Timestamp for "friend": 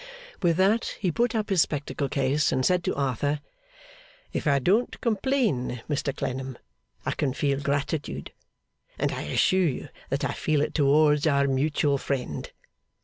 11.99-12.51